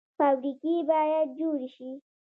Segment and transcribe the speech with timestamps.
[0.17, 1.89] فابریکې باید جوړې شي